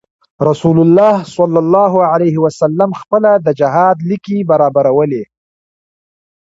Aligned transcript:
رسول 0.49 0.77
الله 0.85 1.15
صلی 1.23 2.01
علیه 2.13 2.35
وسلم 2.45 2.89
خپله 3.01 3.31
د 3.45 3.47
جهاد 3.59 3.97
ليکې 4.09 4.37
برابرولې. 4.49 5.23